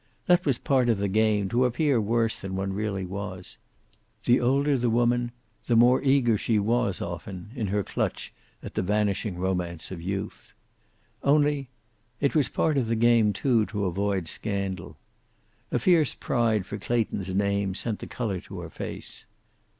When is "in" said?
7.53-7.67